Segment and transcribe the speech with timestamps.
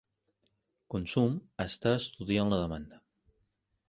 [0.93, 2.99] Consum està estudiant la demanda